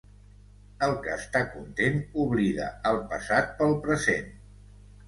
El 0.87 0.95
que 1.03 1.11
està 1.17 1.43
content, 1.51 2.01
oblida 2.25 2.71
el 2.95 2.99
passat 3.13 3.57
pel 3.63 3.79
present. 3.87 4.35